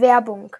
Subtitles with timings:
[0.00, 0.54] Werbung.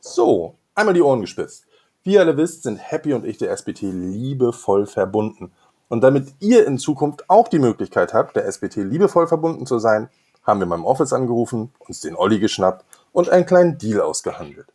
[0.00, 1.64] So, einmal die Ohren gespitzt.
[2.02, 5.52] Wie ihr alle wisst, sind Happy und ich der SBT liebevoll verbunden.
[5.88, 10.08] Und damit ihr in Zukunft auch die Möglichkeit habt, der SBT liebevoll verbunden zu sein,
[10.42, 14.66] haben wir beim Office angerufen, uns den Olli geschnappt und einen kleinen Deal ausgehandelt.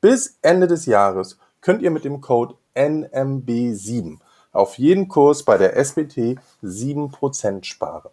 [0.00, 4.18] Bis Ende des Jahres könnt ihr mit dem Code NMB7
[4.52, 8.10] auf jeden Kurs bei der SBT 7% sparen.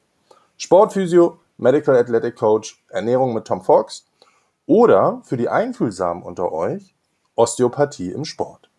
[0.58, 4.06] Sportphysio, Medical Athletic Coach, Ernährung mit Tom Fox
[4.70, 6.94] oder für die Einfühlsamen unter euch
[7.34, 8.70] Osteopathie im Sport.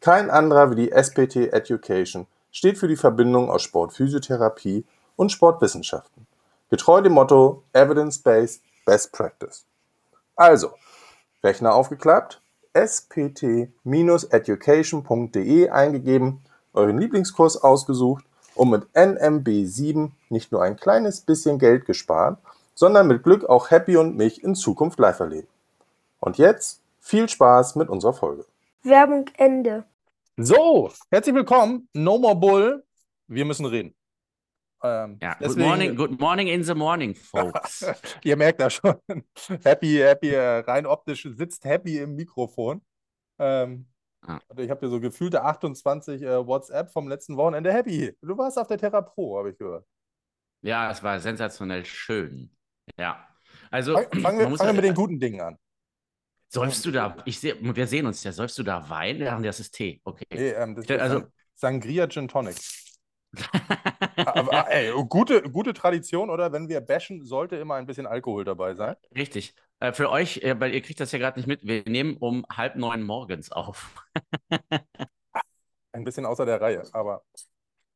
[0.00, 4.84] Kein anderer wie die SPT Education steht für die Verbindung aus Sportphysiotherapie
[5.16, 6.28] und Sportwissenschaften.
[6.70, 9.64] Getreu dem Motto Evidence-Based Best Practice.
[10.36, 10.70] Also,
[11.42, 12.40] Rechner aufgeklappt,
[12.74, 16.40] spt-education.de eingegeben,
[16.72, 18.24] euren Lieblingskurs ausgesucht
[18.54, 22.38] und mit NMB7 nicht nur ein kleines bisschen Geld gespart,
[22.76, 25.48] sondern mit Glück auch Happy und mich in Zukunft live erleben.
[26.20, 28.44] Und jetzt viel Spaß mit unserer Folge.
[28.82, 29.84] Werbung Ende.
[30.36, 31.88] So, herzlich willkommen.
[31.94, 32.84] No more Bull.
[33.26, 33.94] Wir müssen reden.
[34.82, 37.84] Ähm, ja, deswegen, good morning, good morning in the morning, folks.
[38.22, 38.94] Ihr merkt das schon.
[39.64, 42.82] Happy, happy, äh, rein optisch sitzt Happy im Mikrofon.
[43.38, 43.86] Ähm,
[44.20, 44.38] ah.
[44.58, 47.72] Ich habe hier so gefühlte 28 äh, WhatsApp vom letzten Wochenende.
[47.72, 49.86] Happy, du warst auf der Terra Pro, habe ich gehört.
[50.60, 52.50] Ja, es war sensationell schön.
[52.98, 53.28] Ja.
[53.70, 55.58] Also, fangen wir, fangen wir mit den guten Dingen an.
[56.48, 59.18] Säufst du da, ich sehe, wir sehen uns ja, säufst du da Wein?
[59.18, 60.26] Ja, das ist Tee, okay.
[60.32, 62.56] Nee, ähm, also, Sangria Gin Tonic.
[64.16, 66.52] Aber, ey, gute, gute Tradition, oder?
[66.52, 68.94] Wenn wir bashen, sollte immer ein bisschen Alkohol dabei sein.
[69.14, 69.54] Richtig.
[69.80, 72.46] Äh, für euch, äh, weil ihr kriegt das ja gerade nicht mit, wir nehmen um
[72.50, 74.06] halb neun morgens auf.
[75.92, 77.22] ein bisschen außer der Reihe, aber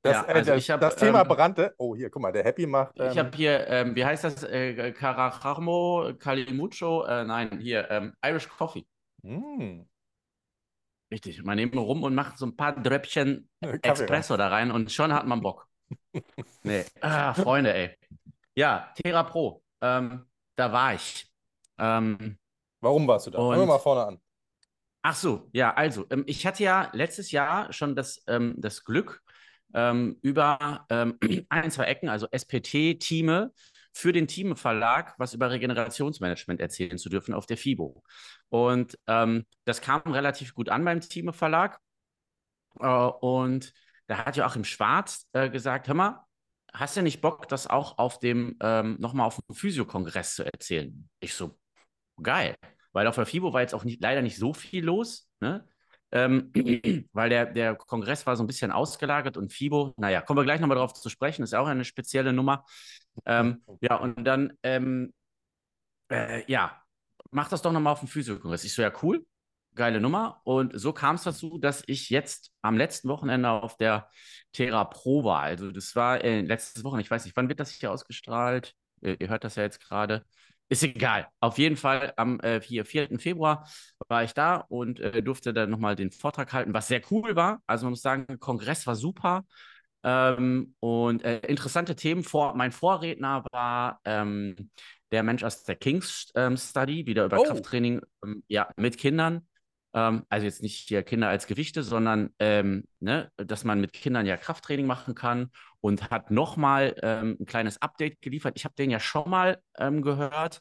[0.03, 1.75] das, ja, äh, also äh, das, hab, das Thema ähm, brannte.
[1.77, 2.99] Oh, hier, guck mal, der Happy macht.
[2.99, 4.43] Ähm, ich habe hier, ähm, wie heißt das?
[4.45, 7.05] Äh, Carajamo, Calimucho?
[7.05, 8.87] Äh, nein, hier, ähm, Irish Coffee.
[9.23, 9.83] Mm.
[11.13, 13.49] Richtig, man nimmt rum und macht so ein paar Dröppchen
[13.83, 15.69] Espresso da rein und schon hat man Bock.
[16.63, 17.97] nee, ah, Freunde, ey.
[18.55, 20.25] Ja, Terra Pro, ähm,
[20.57, 21.29] da war ich.
[21.79, 22.39] Ähm,
[22.81, 23.39] Warum warst du da?
[23.39, 24.21] Fangen wir mal vorne an.
[25.03, 29.23] Ach so, ja, also, ich hatte ja letztes Jahr schon das, das Glück,
[29.75, 33.53] ähm, über ähm, ein, zwei Ecken, also SPT-Teame,
[33.93, 38.03] für den Team Verlag was über Regenerationsmanagement erzählen zu dürfen auf der FIBO.
[38.49, 41.81] Und ähm, das kam relativ gut an beim Team Verlag.
[42.79, 43.73] Äh, und
[44.07, 46.25] da hat Joachim Schwarz äh, gesagt: Hör mal,
[46.73, 51.09] hast du nicht Bock, das auch auf dem, ähm, nochmal auf dem Physiokongress zu erzählen?
[51.21, 51.59] Ich so,
[52.23, 52.55] geil.
[52.93, 55.29] Weil auf der FIBO war jetzt auch nicht, leider nicht so viel los.
[55.41, 55.67] Ne?
[56.13, 56.53] Ähm,
[57.13, 60.61] weil der, der Kongress war so ein bisschen ausgelagert und FIBO, naja, kommen wir gleich
[60.61, 62.65] nochmal drauf zu sprechen, ist ja auch eine spezielle Nummer.
[63.27, 65.13] Ähm, ja, und dann, ähm,
[66.11, 66.83] äh, ja,
[67.31, 68.65] mach das doch nochmal auf dem Physiokongress.
[68.65, 69.25] Ich so, ja, cool,
[69.75, 70.41] geile Nummer.
[70.45, 74.11] Und so kam es dazu, dass ich jetzt am letzten Wochenende auf der
[74.53, 75.43] Terra Pro war.
[75.43, 78.75] Also, das war äh, letztes Wochenende, ich weiß nicht, wann wird das hier ausgestrahlt?
[79.01, 80.25] Ihr, ihr hört das ja jetzt gerade.
[80.71, 81.27] Ist egal.
[81.41, 83.19] Auf jeden Fall am äh, 4, 4.
[83.19, 83.69] Februar
[84.07, 87.61] war ich da und äh, durfte dann nochmal den Vortrag halten, was sehr cool war.
[87.67, 89.45] Also man muss sagen, der Kongress war super.
[90.05, 92.23] Ähm, und äh, interessante Themen.
[92.23, 94.71] Vor, mein Vorredner war ähm,
[95.11, 97.43] der Mensch aus der Kings ähm, Study, wieder über oh.
[97.43, 99.49] Krafttraining ähm, ja, mit Kindern.
[99.95, 104.27] Ähm, also jetzt nicht hier Kinder als Gewichte, sondern ähm, ne, dass man mit Kindern
[104.27, 108.55] ja Krafttraining machen kann und hat nochmal ähm, ein kleines Update geliefert.
[108.57, 110.61] Ich habe den ja schon mal ähm, gehört.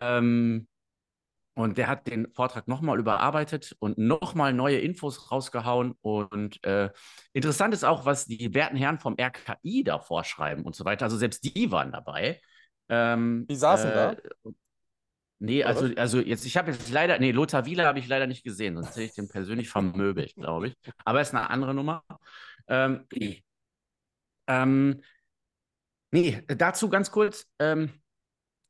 [0.00, 0.68] Ähm,
[1.54, 5.94] und der hat den Vortrag nochmal überarbeitet und nochmal neue Infos rausgehauen.
[6.02, 6.90] Und äh,
[7.32, 11.06] interessant ist auch, was die werten Herren vom RKI da vorschreiben und so weiter.
[11.06, 12.42] Also selbst die waren dabei.
[12.90, 14.16] Ähm, die saßen äh, da?
[15.38, 18.42] Nee, also, also jetzt, ich habe jetzt leider, nee, Lothar Wieler habe ich leider nicht
[18.42, 20.74] gesehen, sonst hätte ich den persönlich vermöbelt, glaube ich.
[21.04, 22.02] Aber ist eine andere Nummer.
[22.68, 23.06] Ähm,
[24.46, 25.02] ähm,
[26.10, 27.46] nee, dazu ganz kurz.
[27.58, 27.90] Ähm,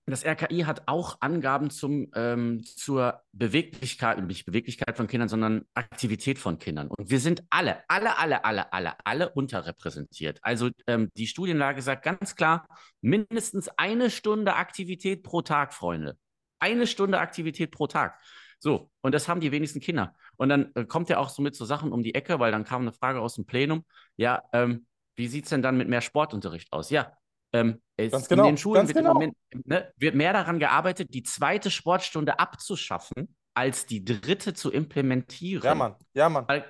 [0.08, 6.38] das RKI hat auch Angaben zum, ähm, zur Beweglichkeit, nicht Beweglichkeit von Kindern, sondern Aktivität
[6.38, 6.86] von Kindern.
[6.88, 10.38] Und wir sind alle, alle, alle, alle, alle, alle unterrepräsentiert.
[10.42, 12.68] Also ähm, die Studienlage sagt ganz klar,
[13.00, 16.16] mindestens eine Stunde Aktivität pro Tag, Freunde.
[16.58, 18.18] Eine Stunde Aktivität pro Tag.
[18.58, 20.14] So, und das haben die wenigsten Kinder.
[20.36, 22.64] Und dann äh, kommt ja auch so mit so Sachen um die Ecke, weil dann
[22.64, 23.84] kam eine Frage aus dem Plenum.
[24.16, 26.90] Ja, ähm, wie sieht es denn dann mit mehr Sportunterricht aus?
[26.90, 27.12] Ja,
[27.52, 29.14] ähm, ganz genau, in den Schulen wird, genau.
[29.14, 35.64] Moment, ne, wird mehr daran gearbeitet, die zweite Sportstunde abzuschaffen, als die dritte zu implementieren.
[35.64, 36.44] Ja, Mann, ja, Mann.
[36.48, 36.64] Weil,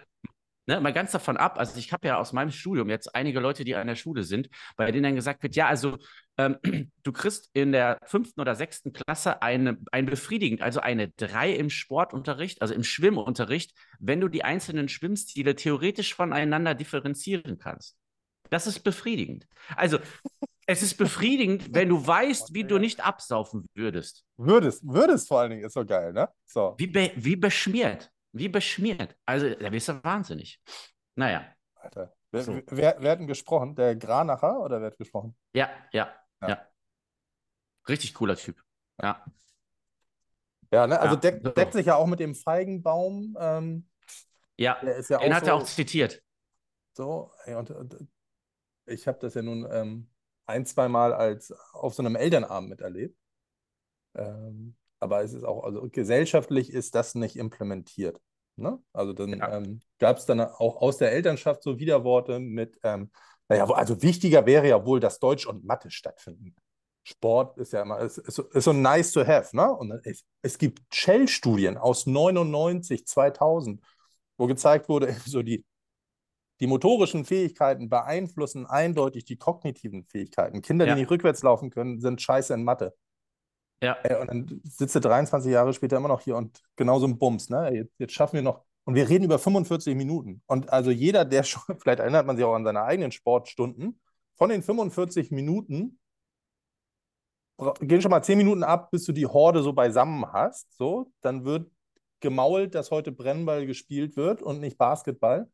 [0.69, 3.65] Ne, mal ganz davon ab, also ich habe ja aus meinem Studium jetzt einige Leute,
[3.65, 5.97] die an der Schule sind, bei denen dann gesagt wird, ja, also
[6.39, 6.57] ähm,
[7.05, 11.71] du kriegst in der fünften oder sechsten Klasse eine, ein befriedigend, also eine drei im
[11.71, 17.97] Sportunterricht, also im Schwimmunterricht, wenn du die einzelnen Schwimmstile theoretisch voneinander differenzieren kannst.
[18.51, 19.47] Das ist befriedigend.
[19.77, 19.99] Also
[20.67, 24.25] es ist befriedigend, wenn du weißt, wie du nicht absaufen würdest.
[24.37, 26.29] Würdest, würdest vor allen Dingen, ist so geil, ne?
[26.45, 26.75] So.
[26.77, 28.11] Wie, be wie beschmiert.
[28.39, 29.17] Wie beschmiert.
[29.25, 30.61] Also, da bist du wahnsinnig.
[31.15, 31.47] Naja.
[31.75, 32.15] Alter.
[32.31, 32.61] Wer, so.
[32.67, 33.75] wer, wer, hat denn gesprochen?
[33.75, 35.37] Der Granacher oder wer hat gesprochen?
[35.55, 36.13] Ja, ja,
[36.43, 36.49] ja.
[36.49, 36.69] ja.
[37.89, 38.63] Richtig cooler Typ.
[39.01, 39.25] Ja.
[40.73, 40.99] Ja, ne?
[40.99, 41.51] also ja, deckt, so.
[41.53, 43.37] deckt sich ja auch mit dem Feigenbaum.
[43.39, 43.89] Ähm,
[44.57, 46.23] ja, ja den hat so, er auch zitiert.
[46.93, 48.09] So, und, und
[48.87, 50.11] ich habe das ja nun ähm,
[50.47, 53.17] ein, zwei Mal als auf so einem Elternabend miterlebt.
[54.15, 58.21] Ähm, aber es ist auch, also gesellschaftlich ist das nicht implementiert.
[58.57, 58.79] Ne?
[58.93, 59.57] Also dann ja.
[59.59, 63.11] ähm, gab es dann auch aus der Elternschaft so Widerworte mit, ähm,
[63.49, 66.57] naja, also wichtiger wäre ja wohl, dass Deutsch und Mathe stattfinden.
[67.05, 69.71] Sport ist ja immer, ist, ist, ist so nice to have, ne?
[69.73, 73.81] Und es, es gibt Shell-Studien aus 99, 2000,
[74.37, 75.65] wo gezeigt wurde, so die,
[76.59, 80.63] die motorischen Fähigkeiten beeinflussen eindeutig die kognitiven Fähigkeiten.
[80.63, 80.95] Kinder, ja.
[80.95, 82.95] die nicht rückwärts laufen können, sind scheiße in Mathe.
[83.83, 83.97] Ja.
[84.03, 87.51] Ey, und dann sitzt du 23 Jahre später immer noch hier und genauso ein Bums,
[87.51, 87.71] ne?
[87.75, 88.65] Jetzt, jetzt, schaffen wir noch.
[88.85, 90.43] Und wir reden über 45 Minuten.
[90.47, 94.01] Und also jeder, der schon, vielleicht erinnert man sich auch an seine eigenen Sportstunden,
[94.35, 95.99] von den 45 Minuten
[97.81, 100.77] gehen schon mal 10 Minuten ab, bis du die Horde so beisammen hast.
[100.77, 101.71] So, dann wird
[102.21, 105.49] gemault, dass heute Brennball gespielt wird und nicht Basketball.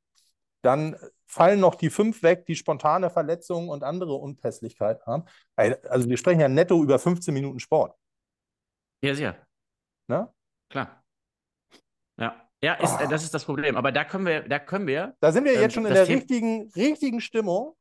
[0.62, 0.96] Dann
[1.26, 5.24] fallen noch die fünf weg, die spontane Verletzungen und andere Unpässlichkeiten haben.
[5.56, 7.96] Also wir sprechen ja netto über 15 Minuten Sport.
[9.02, 9.46] Ja, sehr.
[10.08, 10.32] Ne?
[10.70, 11.02] Klar.
[12.18, 12.48] Ja.
[12.62, 13.08] Ja, ist, oh.
[13.08, 13.76] das ist das Problem.
[13.76, 15.16] Aber da können wir, da können wir.
[15.20, 17.74] Da sind wir jetzt ähm, schon in der richtigen, richtigen Stimmung.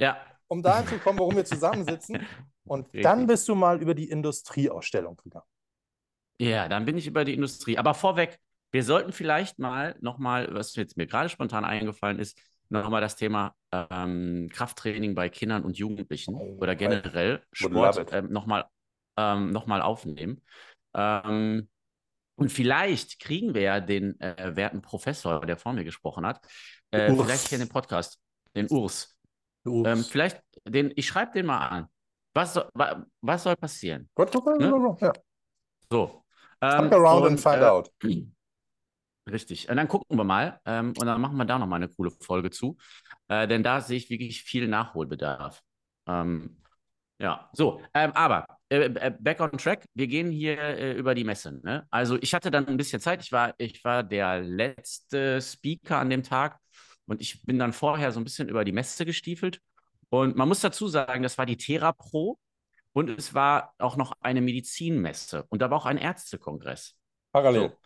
[0.00, 0.16] Ja.
[0.48, 2.26] Um dahin zu kommen, warum wir zusammensitzen.
[2.64, 3.02] Und Richtig.
[3.02, 5.46] dann bist du mal über die Industrieausstellung gegangen.
[6.40, 7.76] Ja, dann bin ich über die Industrie.
[7.76, 8.38] Aber vorweg,
[8.72, 12.40] wir sollten vielleicht mal nochmal, was jetzt mir gerade spontan eingefallen ist,
[12.70, 18.66] nochmal das Thema ähm, Krafttraining bei Kindern und Jugendlichen oh, oder generell Sport ähm, nochmal
[19.20, 20.40] ähm, nochmal aufnehmen.
[20.94, 21.68] Ähm,
[22.36, 26.40] und vielleicht kriegen wir ja den äh, werten Professor, der vor mir gesprochen hat,
[26.90, 28.18] äh, vielleicht hier in den Podcast,
[28.56, 29.16] den Urs.
[29.64, 29.86] Urs.
[29.86, 31.86] Ähm, vielleicht, den, ich schreibe den mal an.
[32.32, 34.08] Was, soll, wa, was soll passieren?
[34.14, 34.96] Gut, ne?
[35.00, 35.12] ja.
[35.90, 36.24] So.
[36.62, 37.90] Ähm, around und, and find äh, out.
[39.30, 39.68] Richtig.
[39.68, 42.50] Und dann gucken wir mal ähm, und dann machen wir da nochmal eine coole Folge
[42.50, 42.76] zu.
[43.28, 45.62] Äh, denn da sehe ich wirklich viel Nachholbedarf.
[46.06, 46.62] Ähm,
[47.18, 51.24] ja, so, ähm, aber äh, äh, back on track, wir gehen hier äh, über die
[51.24, 51.60] Messe.
[51.64, 51.86] Ne?
[51.90, 56.08] Also ich hatte dann ein bisschen Zeit, ich war, ich war der letzte Speaker an
[56.08, 56.56] dem Tag
[57.06, 59.60] und ich bin dann vorher so ein bisschen über die Messe gestiefelt.
[60.08, 62.38] Und man muss dazu sagen, das war die Thera Pro
[62.92, 66.94] und es war auch noch eine Medizinmesse und da war auch ein Ärztekongress.
[67.32, 67.70] Parallel.
[67.70, 67.76] So.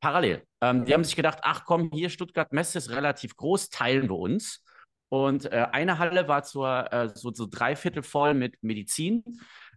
[0.00, 0.42] Parallel.
[0.60, 4.16] Ähm, die haben sich gedacht, ach komm, hier Stuttgart Messe ist relativ groß, teilen wir
[4.16, 4.64] uns.
[5.08, 9.24] Und äh, eine Halle war zur, äh, so, so dreiviertel voll mit Medizin.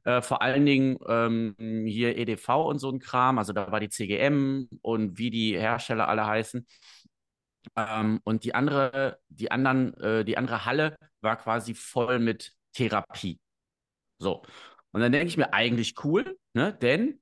[0.06, 1.56] Äh, vor allen Dingen ähm,
[1.88, 3.38] hier EDV und so ein Kram.
[3.38, 6.66] Also da war die CGM und wie die Hersteller alle heißen.
[7.76, 13.40] Ähm, und die andere, die anderen, äh, die andere Halle war quasi voll mit Therapie.
[14.20, 14.44] So.
[14.92, 16.74] Und dann denke ich mir eigentlich cool, ne?
[16.74, 17.22] Denn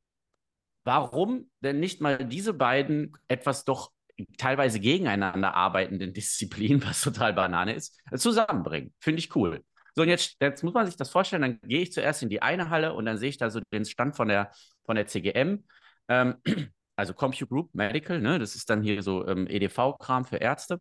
[0.83, 3.91] warum denn nicht mal diese beiden etwas doch
[4.37, 8.93] teilweise gegeneinander arbeitenden Disziplinen, was total Banane ist, zusammenbringen.
[8.99, 9.63] Finde ich cool.
[9.95, 12.41] So, und jetzt, jetzt muss man sich das vorstellen, dann gehe ich zuerst in die
[12.41, 14.51] eine Halle und dann sehe ich da so den Stand von der,
[14.85, 15.63] von der CGM,
[16.07, 16.35] ähm,
[16.95, 18.39] also Compute Group Medical, ne?
[18.39, 20.79] das ist dann hier so ähm, EDV-Kram für Ärzte.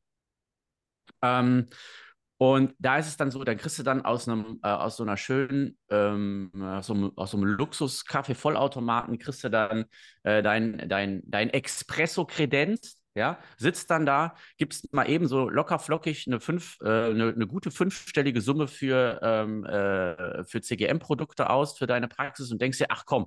[1.23, 1.69] Ähm,
[2.39, 5.03] und da ist es dann so, dann kriegst du dann aus einem, äh, aus so
[5.03, 9.85] einer schönen, ähm, aus so einem, so einem Luxus-Kaffee-Vollautomaten kriegst du dann
[10.23, 16.27] äh, dein, dein, dein Espresso-Kredenz, ja, sitzt dann da, gibst mal eben so locker flockig
[16.27, 21.87] eine, fünf, äh, eine, eine, gute fünfstellige Summe für, ähm, äh, für CGM-Produkte aus für
[21.87, 23.27] deine Praxis und denkst dir, ach komm,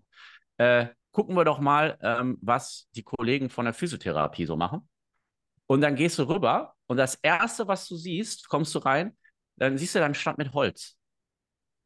[0.57, 4.87] äh, gucken wir doch mal, ähm, was die Kollegen von der Physiotherapie so machen.
[5.67, 9.17] Und dann gehst du rüber und das Erste, was du siehst, kommst du rein,
[9.57, 10.97] dann siehst du dann Stand mit Holz,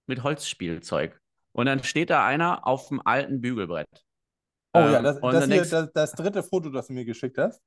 [0.05, 1.19] mit Holzspielzeug.
[1.51, 3.89] Und dann steht da einer auf dem alten Bügelbrett.
[4.73, 7.61] Oh ähm, ja, das, das, hier, das, das dritte Foto, das du mir geschickt hast.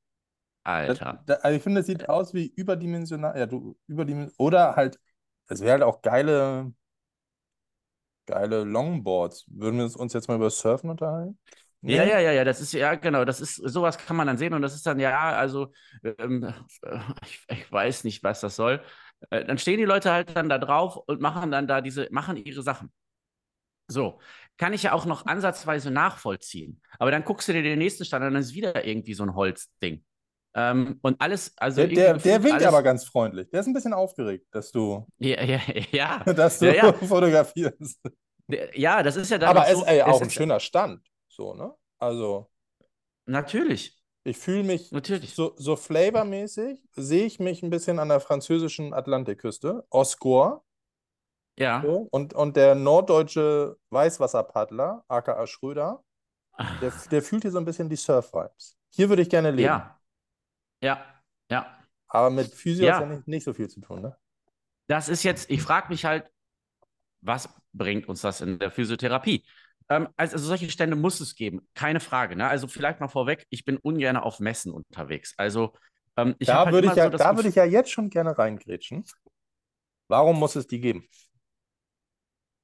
[0.63, 1.23] Alter.
[1.27, 3.39] Das, also ich finde, das sieht aus wie überdimensional.
[3.39, 4.35] Ja, du überdimensional.
[4.39, 4.99] Oder halt,
[5.49, 6.73] es wäre halt auch geile,
[8.27, 9.47] geile Longboards.
[9.49, 11.39] Würden wir uns jetzt mal über Surfen unterhalten?
[11.83, 11.97] Nee?
[11.97, 14.53] Ja, ja, ja, ja, das ist ja genau, das ist sowas kann man dann sehen
[14.53, 16.53] und das ist dann ja, also ähm,
[17.23, 18.83] ich, ich, weiß nicht, was das soll.
[19.31, 22.37] Äh, dann stehen die Leute halt dann da drauf und machen dann da diese, machen
[22.37, 22.93] ihre Sachen.
[23.89, 24.21] So,
[24.59, 26.81] kann ich ja auch noch ansatzweise nachvollziehen.
[26.99, 29.35] Aber dann guckst du dir den nächsten Stand an, dann ist wieder irgendwie so ein
[29.35, 30.05] Holzding.
[30.55, 31.87] Ähm, und alles, also.
[31.87, 32.67] Der, der, der winkt alles...
[32.67, 33.49] aber ganz freundlich.
[33.51, 35.07] Der ist ein bisschen aufgeregt, dass du.
[35.19, 35.61] Ja, ja,
[35.93, 36.25] ja.
[36.33, 36.93] dass du ja, ja.
[37.07, 38.01] fotografierst.
[38.75, 39.51] Ja, das ist ja dann.
[39.51, 41.07] Aber es so, ist ey, auch ein schöner Stand.
[41.29, 41.73] So, ne?
[41.99, 42.51] Also.
[43.27, 43.97] Natürlich.
[44.25, 45.35] Ich fühle mich Natürlich.
[45.35, 50.63] so, so flavormäßig, sehe ich mich ein bisschen an der französischen Atlantikküste, Oscore.
[51.59, 51.83] Ja.
[51.85, 56.03] So, und, und der norddeutsche Weißwasserpaddler, aka Schröder,
[56.83, 58.77] der, der fühlt hier so ein bisschen die Surf-Vibes.
[58.91, 59.67] Hier würde ich gerne leben.
[59.67, 60.00] Ja.
[60.81, 61.05] Ja,
[61.51, 61.77] ja.
[62.09, 62.95] Aber mit Physio ja.
[62.95, 64.17] hat ja nicht, nicht so viel zu tun, ne?
[64.87, 66.29] Das ist jetzt, ich frage mich halt,
[67.21, 69.45] was bringt uns das in der Physiotherapie?
[69.89, 72.35] Ähm, also, also, solche Stände muss es geben, keine Frage.
[72.35, 72.49] Ne?
[72.49, 75.35] Also vielleicht mal vorweg, ich bin ungern auf Messen unterwegs.
[75.37, 75.75] Also
[76.17, 78.37] ähm, ich da halt würde ich, ja, so da würd ich ja jetzt schon gerne
[78.37, 79.05] reingrätschen.
[80.09, 81.09] Warum muss es die geben?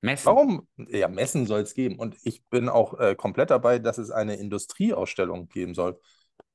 [0.00, 0.26] Messen.
[0.26, 0.68] Warum?
[0.88, 1.99] Ja, Messen soll es geben.
[1.99, 6.00] Und ich bin auch äh, komplett dabei, dass es eine Industrieausstellung geben soll.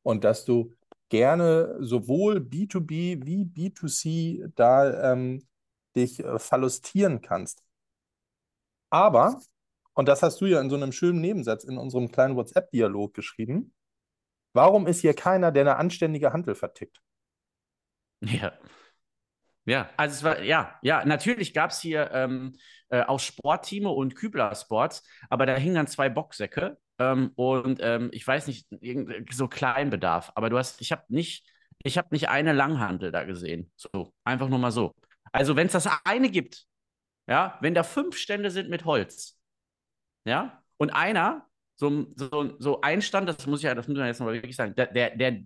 [0.04, 0.74] Und dass du
[1.12, 5.46] gerne sowohl B2B wie B2C da ähm,
[5.96, 7.64] dich äh, verlustieren kannst.
[8.90, 9.40] Aber,
[9.94, 13.74] und das hast du ja in so einem schönen Nebensatz in unserem kleinen WhatsApp-Dialog geschrieben,
[14.54, 17.02] warum ist hier keiner, der eine anständige Handel vertickt?
[18.22, 18.54] Ja.
[19.66, 22.54] Ja, also es war, ja, ja, natürlich gab es hier ähm,
[22.92, 28.10] äh, auch Sportteame und Kübler Sports, aber da hingen dann zwei Boxsäcke ähm, und ähm,
[28.14, 28.68] ich weiß nicht,
[29.32, 30.32] so Kleinbedarf.
[30.36, 31.50] Aber du hast, ich habe nicht,
[31.84, 33.72] ich habe nicht eine Langhandel da gesehen.
[33.76, 34.94] So, einfach nur mal so.
[35.32, 36.66] Also, wenn es das eine gibt,
[37.28, 39.38] ja, wenn da fünf Stände sind mit Holz,
[40.26, 44.08] ja, und einer, so, so, so ein Stand, das muss ich ja, das muss man
[44.08, 45.44] jetzt mal wirklich sagen, der, der, der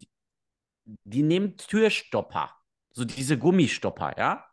[1.04, 2.52] die nehmen Türstopper,
[2.92, 4.46] so diese Gummistopper, ja,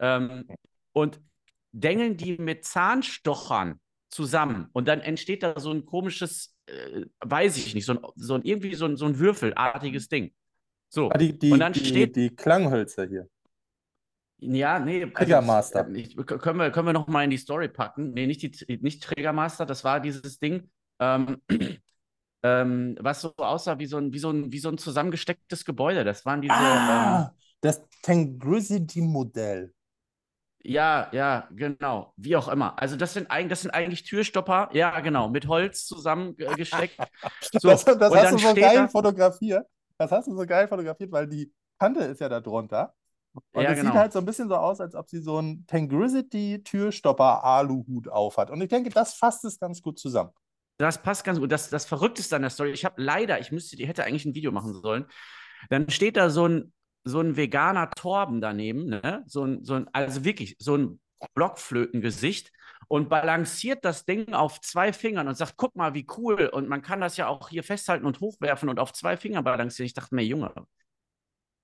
[0.00, 0.48] ähm,
[0.92, 1.20] und
[1.72, 4.68] dengeln die mit Zahnstochern zusammen.
[4.72, 8.42] Und dann entsteht da so ein komisches, äh, weiß ich nicht, so ein, so ein
[8.42, 10.32] irgendwie so ein, so ein würfelartiges Ding.
[10.88, 11.10] So.
[11.10, 12.16] Ah, die, die, und dann die, steht.
[12.16, 13.28] Die Klanghölzer hier.
[14.38, 15.06] Ja, nee.
[15.06, 15.84] Triggermaster.
[15.84, 18.12] Also, ich, können wir, können wir noch mal in die Story packen?
[18.12, 21.40] Nee, nicht, die, nicht Triggermaster, das war dieses Ding, ähm,
[22.42, 26.04] ähm, was so aussah wie so, ein, wie, so ein, wie so ein zusammengestecktes Gebäude.
[26.04, 26.54] Das waren diese.
[26.54, 29.74] Ah, ähm, das Tangrisity-Modell.
[30.62, 32.12] Ja, ja, genau.
[32.16, 32.78] Wie auch immer.
[32.80, 36.96] Also das sind, eigentlich, das sind eigentlich Türstopper, ja, genau, mit Holz zusammengesteckt.
[37.52, 39.66] So, das, das hast du so geil da, fotografiert.
[39.98, 42.94] Das hast du so geil fotografiert, weil die Kante ist ja da drunter.
[43.32, 43.90] Und ja, es genau.
[43.90, 48.50] sieht halt so ein bisschen so aus, als ob sie so einen Tangrisity-Türstopper-Aluhut aufhat.
[48.50, 50.30] Und ich denke, das fasst es ganz gut zusammen.
[50.78, 51.52] Das passt ganz gut.
[51.52, 54.34] Das, das Verrückteste an der Story, ich habe leider, ich müsste, die hätte eigentlich ein
[54.34, 55.06] Video machen sollen.
[55.68, 56.72] Dann steht da so ein
[57.04, 59.24] so ein veganer Torben daneben, ne?
[59.26, 61.00] so ein, so ein, also wirklich so ein
[61.34, 62.52] Blockflötengesicht
[62.88, 66.46] und balanciert das Ding auf zwei Fingern und sagt, guck mal, wie cool.
[66.46, 69.86] Und man kann das ja auch hier festhalten und hochwerfen und auf zwei Fingern balancieren.
[69.86, 70.52] Ich dachte mir, Junge,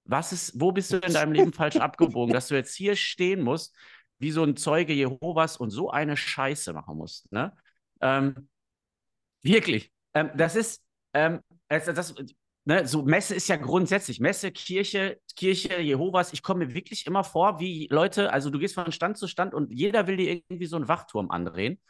[0.04, 3.42] was ist, wo bist du in deinem Leben falsch abgebogen, dass du jetzt hier stehen
[3.42, 3.76] musst,
[4.18, 7.30] wie so ein Zeuge Jehovas und so eine Scheiße machen musst.
[7.32, 7.52] Ne?
[8.00, 8.48] Ähm,
[9.42, 9.92] wirklich.
[10.14, 12.14] Ähm, das ist, ähm, das, das,
[12.66, 17.24] ne, so Messe ist ja grundsätzlich, Messe, Kirche, Kirche, Jehovas, ich komme mir wirklich immer
[17.24, 20.66] vor, wie Leute, also du gehst von Stand zu Stand und jeder will dir irgendwie
[20.66, 21.80] so einen Wachturm andrehen,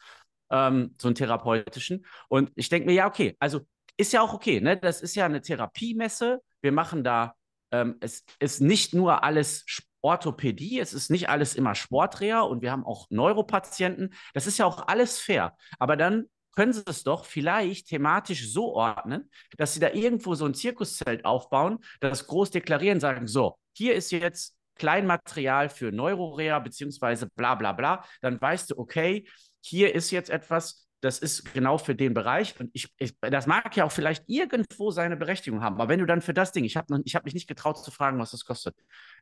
[0.50, 2.06] ähm, so einen therapeutischen.
[2.28, 3.60] Und ich denke mir, ja, okay, also
[3.96, 4.76] ist ja auch okay, ne?
[4.76, 6.42] Das ist ja eine Therapiemesse.
[6.60, 7.34] Wir machen da,
[7.72, 9.64] ähm, es ist nicht nur alles
[10.02, 14.14] Orthopädie, es ist nicht alles immer Sportreha und wir haben auch Neuropatienten.
[14.34, 15.56] Das ist ja auch alles fair.
[15.78, 20.46] Aber dann können Sie es doch vielleicht thematisch so ordnen, dass Sie da irgendwo so
[20.46, 27.28] ein Zirkuszelt aufbauen, das groß deklarieren, sagen, so, hier ist jetzt Kleinmaterial für Neurorea beziehungsweise
[27.36, 29.26] bla bla bla, dann weißt du, okay,
[29.60, 33.76] hier ist jetzt etwas, das ist genau für den Bereich und ich, ich, das mag
[33.76, 36.76] ja auch vielleicht irgendwo seine Berechtigung haben, aber wenn du dann für das Ding, ich
[36.76, 38.74] habe hab mich nicht getraut zu fragen, was das kostet.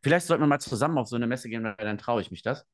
[0.03, 2.43] Vielleicht sollten wir mal zusammen auf so eine Messe gehen, weil dann traue ich mich
[2.43, 2.67] das.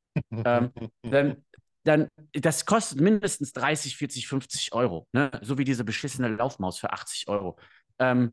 [0.45, 0.71] ähm,
[1.03, 1.45] dann,
[1.85, 5.07] dann, das kostet mindestens 30, 40, 50 Euro.
[5.13, 5.31] Ne?
[5.43, 7.59] So wie diese beschissene Laufmaus für 80 Euro.
[7.99, 8.33] Ähm,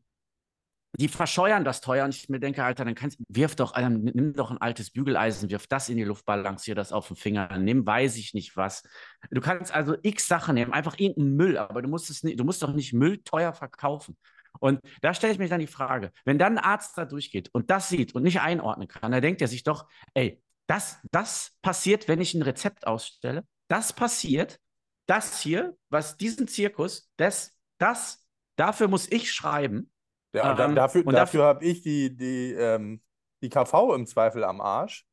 [0.96, 4.32] die verscheuern das teuer und ich mir denke, Alter, dann kannst wirf doch, Alter, nimm
[4.32, 7.86] doch ein altes Bügeleisen, wirf das in die Luft, balancier das auf den Finger, nimm
[7.86, 8.82] weiß ich nicht was.
[9.30, 12.44] Du kannst also x Sachen nehmen, einfach irgendeinen Müll, aber du musst es nicht, du
[12.44, 14.16] musst doch nicht Müll teuer verkaufen.
[14.60, 17.70] Und da stelle ich mir dann die Frage, wenn dann ein Arzt da durchgeht und
[17.70, 22.06] das sieht und nicht einordnen kann, dann denkt er sich doch, ey, das, das passiert,
[22.06, 23.44] wenn ich ein Rezept ausstelle.
[23.68, 24.60] Das passiert,
[25.06, 28.24] das hier, was diesen Zirkus, das, das
[28.58, 29.90] Dafür muss ich schreiben.
[30.34, 33.00] Ja, und da, Ähm, dafür, und dafür habe ich die, die, ähm,
[33.40, 35.06] die KV im Zweifel am Arsch,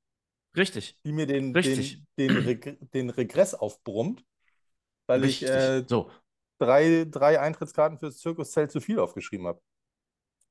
[0.58, 0.98] Richtig.
[1.06, 2.02] die mir den, Richtig.
[2.18, 4.26] den, den, Reg den Regress aufbrummt,
[5.06, 5.48] weil Richtig.
[5.48, 6.10] ich äh, so,
[6.58, 9.62] drei, drei Eintrittskarten fürs Zirkuszelt zu viel aufgeschrieben habe.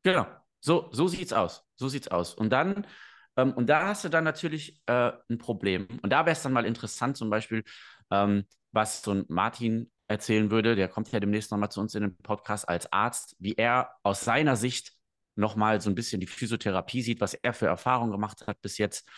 [0.05, 0.27] genau.
[0.61, 1.67] So, so sieht's aus.
[1.77, 2.33] So sieht's aus.
[2.35, 2.87] Und dann,
[3.37, 5.88] ähm, und da hast du dann natürlich äh, ein Problem.
[6.03, 7.64] Und da wäre es dann mal interessant, zum Beispiel,
[8.11, 12.03] ähm, was so ein Martin erzählen würde, der kommt ja demnächst nochmal zu uns in
[12.03, 14.93] den Podcast als Arzt, wie er aus seiner Sicht
[15.37, 19.09] nochmal so ein bisschen die Physiotherapie sieht, was er für Erfahrungen gemacht hat bis jetzt.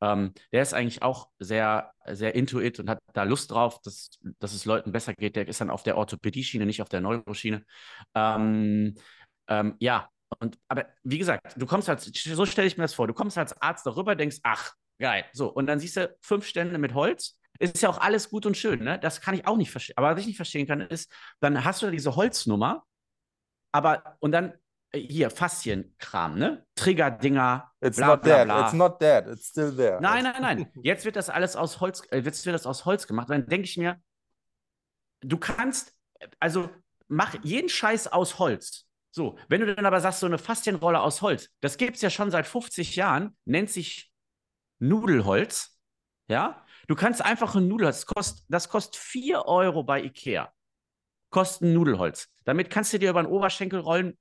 [0.00, 4.52] Ähm, der ist eigentlich auch sehr, sehr intuit und hat da Lust drauf, dass, dass
[4.52, 5.36] es Leuten besser geht.
[5.36, 7.64] Der ist dann auf der Orthopädie-Schiene, nicht auf der Neuroschiene.
[8.14, 8.94] Ähm,
[9.48, 10.08] ähm, ja,
[10.40, 13.38] und aber wie gesagt, du kommst als, so stelle ich mir das vor, du kommst
[13.38, 15.24] als Arzt darüber, denkst, ach, geil.
[15.32, 17.38] So, und dann siehst du fünf Stände mit Holz.
[17.58, 18.98] Ist ja auch alles gut und schön, ne?
[18.98, 19.96] Das kann ich auch nicht verstehen.
[19.96, 22.84] Aber was ich nicht verstehen kann, ist, dann hast du diese Holznummer,
[23.70, 24.54] aber und dann
[24.90, 26.66] äh, hier Faszienkram, ne?
[26.74, 28.64] Triggerdinger, It's bla not bla dead, bla.
[28.64, 30.00] it's not dead, it's still there.
[30.00, 30.72] Nein, nein, nein.
[30.82, 33.30] Jetzt wird das alles aus Holz, äh, jetzt wird das aus Holz gemacht.
[33.30, 34.00] Dann denke ich mir,
[35.20, 35.94] du kannst,
[36.40, 36.68] also
[37.08, 38.88] mach jeden Scheiß aus Holz.
[39.14, 42.10] So, wenn du dann aber sagst, so eine Faszienrolle aus Holz, das gibt es ja
[42.10, 44.12] schon seit 50 Jahren, nennt sich
[44.80, 45.78] Nudelholz.
[46.26, 50.52] Ja, du kannst einfach ein Nudelholz, das kostet, das kostet 4 Euro bei Ikea.
[51.30, 52.28] Kostet ein Nudelholz.
[52.42, 54.18] Damit kannst du dir über den Oberschenkel rollen,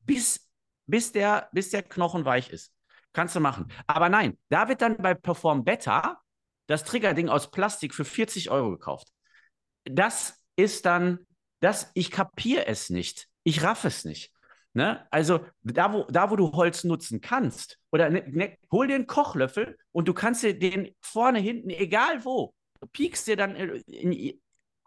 [0.00, 0.46] bis,
[0.84, 2.70] bis, der, bis der Knochen weich ist.
[3.14, 3.72] Kannst du machen.
[3.86, 6.20] Aber nein, da wird dann bei Perform Better
[6.66, 9.08] das Triggerding aus Plastik für 40 Euro gekauft.
[9.84, 11.26] Das ist dann,
[11.60, 13.26] das, ich kapiere es nicht.
[13.42, 14.33] Ich raff es nicht.
[14.76, 15.06] Ne?
[15.10, 19.06] Also da wo, da, wo du Holz nutzen kannst, oder ne, ne, hol dir einen
[19.06, 22.52] Kochlöffel und du kannst dir den vorne, hinten, egal wo,
[22.92, 24.40] piekst dir dann in, in,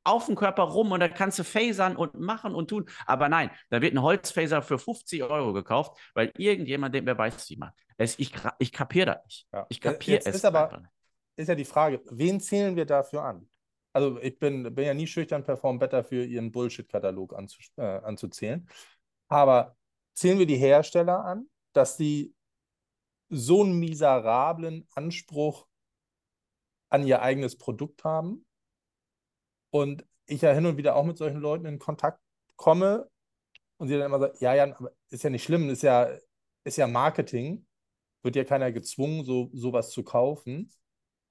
[0.03, 2.85] auf dem Körper rum und dann kannst du phasern und machen und tun.
[3.05, 7.49] Aber nein, da wird ein Holzphaser für 50 Euro gekauft, weil irgendjemand, den wer weiß,
[7.49, 7.71] wie man.
[7.97, 9.47] Es, ich ich kapiere das nicht.
[9.53, 9.65] Ja.
[9.69, 10.89] Ich kapiere es ist aber- nicht.
[11.37, 13.47] Ist ja die Frage, wen zählen wir dafür an?
[13.93, 18.67] Also ich bin, bin ja nie schüchtern, Perform Better für ihren Bullshit-Katalog anzu, äh, anzuzählen.
[19.27, 19.75] Aber
[20.13, 22.33] zählen wir die Hersteller an, dass die
[23.29, 25.67] so einen miserablen Anspruch
[26.89, 28.45] an ihr eigenes Produkt haben?
[29.69, 32.19] Und ich ja hin und wieder auch mit solchen Leuten in Kontakt
[32.55, 33.09] komme
[33.77, 36.09] und sie dann immer sagen, ja, ja, aber ist ja nicht schlimm, ist ja,
[36.63, 37.65] ist ja Marketing,
[38.23, 40.71] wird ja keiner gezwungen, so sowas zu kaufen.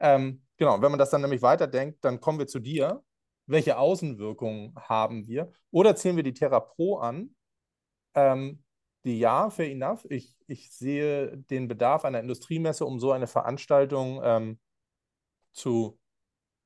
[0.01, 3.03] Ähm, genau, wenn man das dann nämlich weiterdenkt, dann kommen wir zu dir.
[3.47, 5.53] Welche Außenwirkungen haben wir?
[5.71, 6.67] Oder zählen wir die Terra
[7.01, 7.36] an,
[8.17, 8.63] ähm,
[9.05, 14.21] die ja, fair enough, ich, ich sehe den Bedarf einer Industriemesse, um so eine Veranstaltung
[14.25, 14.59] ähm,
[15.53, 15.99] zu,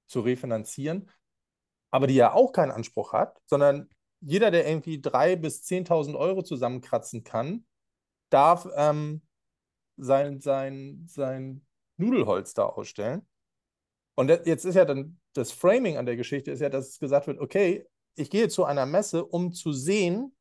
[0.07, 1.11] zu refinanzieren,
[1.91, 6.43] aber die ja auch keinen Anspruch hat, sondern jeder, der irgendwie 3.000 bis 10.000 Euro
[6.43, 7.67] zusammenkratzen kann,
[8.31, 9.23] darf ähm,
[9.97, 13.27] sein, sein, sein Nudelholz da ausstellen.
[14.15, 17.39] Und jetzt ist ja dann das Framing an der Geschichte ist ja, dass gesagt wird,
[17.39, 17.87] okay,
[18.17, 20.35] ich gehe zu einer Messe, um zu sehen,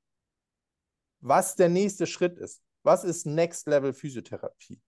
[1.19, 2.61] was der nächste Schritt ist.
[2.83, 4.79] Was ist Next Level Physiotherapie?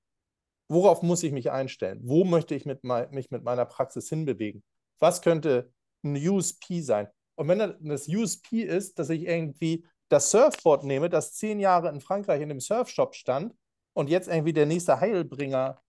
[0.69, 1.99] Worauf muss ich mich einstellen?
[2.03, 4.63] Wo möchte ich mit mei- mich mit meiner Praxis hinbewegen?
[4.99, 7.07] Was könnte ein USP sein?
[7.35, 12.01] Und wenn das USP ist, dass ich irgendwie das Surfboard nehme, das zehn Jahre in
[12.01, 13.53] Frankreich in dem Surfshop stand
[13.93, 15.81] und jetzt irgendwie der nächste Heilbringer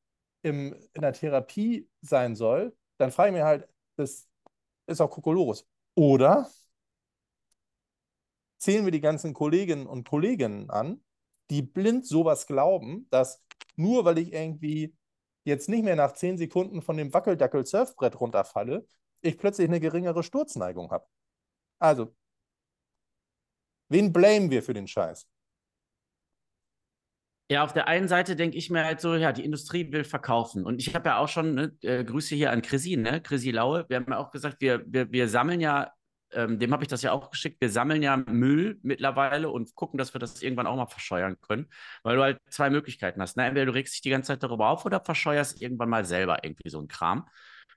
[0.43, 4.29] im, in der Therapie sein soll, dann frage ich mir halt, das
[4.87, 5.67] ist auch Kokolores.
[5.95, 6.51] Oder
[8.63, 11.03] zählen wir die ganzen Kolleginnen und Kollegen an,
[11.51, 13.45] die blind sowas glauben, dass
[13.75, 14.95] nur weil ich irgendwie
[15.45, 18.87] jetzt nicht mehr nach zehn Sekunden von dem Wackeldackel-Surfbrett runterfalle,
[19.21, 21.07] ich plötzlich eine geringere Sturzneigung habe.
[21.81, 22.15] Also,
[23.89, 25.27] wen blamen wir für den Scheiß?
[27.51, 30.65] Ja, auf der einen Seite denke ich mir halt so, ja, die Industrie will verkaufen.
[30.65, 33.85] Und ich habe ja auch schon, ne, äh, Grüße hier an Chrissy, ne, Chrissy Laue.
[33.89, 35.93] Wir haben ja auch gesagt, wir, wir, wir sammeln ja,
[36.33, 39.99] ähm, dem habe ich das ja auch geschickt, wir sammeln ja Müll mittlerweile und gucken,
[39.99, 41.69] dass wir das irgendwann auch mal verscheuern können.
[42.03, 43.37] Weil du halt zwei Möglichkeiten hast.
[43.37, 43.45] Ne?
[43.47, 46.69] Entweder du regst dich die ganze Zeit darüber auf oder verscheuerst irgendwann mal selber irgendwie
[46.71, 47.29] so einen Kram.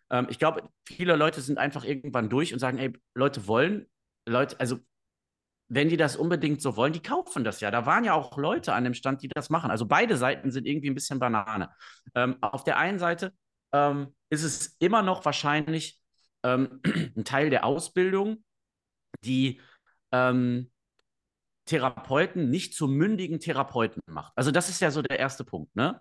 [0.09, 3.87] Ähm, ich glaube, viele Leute sind einfach irgendwann durch und sagen, ey, Leute wollen,
[4.27, 4.79] Leute, also
[5.67, 7.71] wenn die das unbedingt so wollen, die kaufen das ja.
[7.71, 9.71] Da waren ja auch Leute an dem Stand, die das machen.
[9.71, 11.71] Also beide Seiten sind irgendwie ein bisschen Banane.
[12.13, 13.33] Ähm, auf der einen Seite
[13.73, 15.99] ähm, ist es immer noch wahrscheinlich
[16.45, 16.81] ähm,
[17.17, 18.43] ein Teil der Ausbildung,
[19.23, 19.61] die
[20.11, 20.71] ähm,
[21.65, 24.33] Therapeuten nicht zu mündigen Therapeuten macht.
[24.35, 25.75] Also das ist ja so der erste Punkt.
[25.75, 25.99] Ne?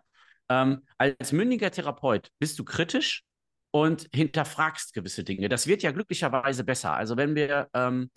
[0.48, 3.24] Ähm, als mündiger Therapeut bist du kritisch
[3.70, 5.48] und hinterfragst gewisse Dinge.
[5.48, 6.94] Das wird ja glücklicherweise besser.
[6.94, 8.10] Also wenn wir ähm,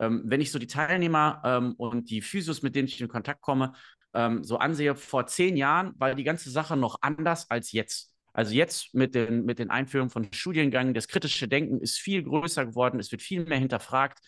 [0.00, 3.40] ähm, wenn ich so die Teilnehmer ähm, und die Physios, mit denen ich in Kontakt
[3.40, 3.72] komme,
[4.12, 8.13] ähm, so ansehe, vor zehn Jahren war die ganze Sache noch anders als jetzt.
[8.34, 12.66] Also jetzt mit den, mit den Einführungen von Studiengängen, das kritische Denken ist viel größer
[12.66, 14.18] geworden, es wird viel mehr hinterfragt.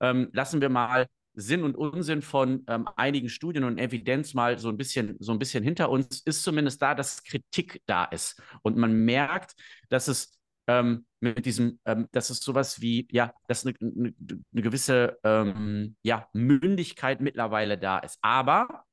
[0.00, 4.70] Ähm, lassen wir mal Sinn und Unsinn von ähm, einigen Studien und Evidenz mal so
[4.70, 8.40] ein bisschen, so ein bisschen hinter uns, ist zumindest da, dass Kritik da ist.
[8.62, 9.54] Und man merkt,
[9.90, 14.62] dass es ähm, mit diesem, ähm, dass es sowas wie, ja, dass eine, eine, eine
[14.62, 18.18] gewisse ähm, ja, Mündigkeit mittlerweile da ist.
[18.22, 18.85] Aber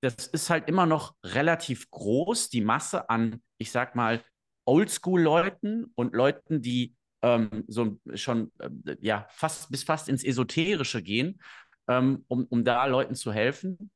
[0.00, 4.22] das ist halt immer noch relativ groß, die Masse an, ich sag mal,
[4.64, 11.40] Oldschool-Leuten und Leuten, die ähm, so schon äh, ja fast bis fast ins Esoterische gehen,
[11.88, 13.90] ähm, um, um da Leuten zu helfen.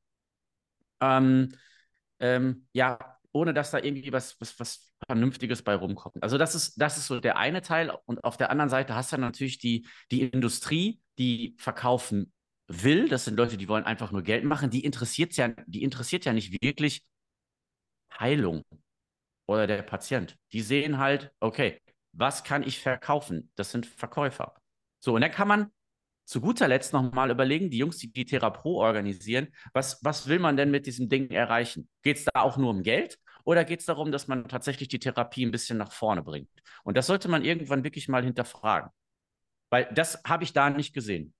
[1.00, 1.54] Ähm,
[2.20, 2.98] ähm, ja,
[3.32, 6.22] ohne dass da irgendwie was, was, was Vernünftiges bei rumkommt.
[6.22, 7.92] Also das ist, das ist so der eine Teil.
[8.06, 12.32] Und auf der anderen Seite hast du natürlich die, die Industrie, die verkaufen
[12.68, 13.08] will.
[13.08, 14.70] Das sind Leute, die wollen einfach nur Geld machen.
[14.70, 17.04] Die interessiert ja, die interessiert ja nicht wirklich
[18.18, 18.62] Heilung
[19.46, 20.36] oder der Patient.
[20.52, 21.80] Die sehen halt, okay,
[22.12, 23.50] was kann ich verkaufen?
[23.54, 24.54] Das sind Verkäufer.
[25.00, 25.70] So, und dann kann man
[26.24, 30.56] zu guter Letzt nochmal überlegen, die Jungs, die die Therapro organisieren, was, was will man
[30.56, 31.88] denn mit diesem Ding erreichen?
[32.02, 35.00] Geht es da auch nur um Geld oder geht es darum, dass man tatsächlich die
[35.00, 36.50] Therapie ein bisschen nach vorne bringt?
[36.84, 38.90] Und das sollte man irgendwann wirklich mal hinterfragen.
[39.70, 41.34] Weil das habe ich da nicht gesehen.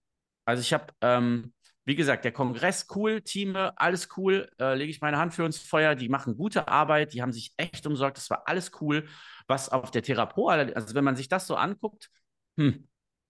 [0.45, 1.53] Also ich habe, ähm,
[1.85, 5.59] wie gesagt, der Kongress cool, Team, alles cool, äh, lege ich meine Hand für ins
[5.59, 9.09] Feuer, die machen gute Arbeit, die haben sich echt umsorgt, das war alles cool.
[9.49, 12.11] Was auf der Therapo, also wenn man sich das so anguckt,
[12.57, 12.89] hm,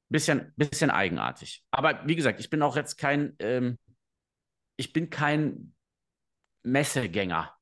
[0.08, 1.64] bisschen, bisschen eigenartig.
[1.70, 3.78] Aber wie gesagt, ich bin auch jetzt kein, ähm,
[4.76, 5.74] ich bin kein
[6.62, 7.56] Messegänger.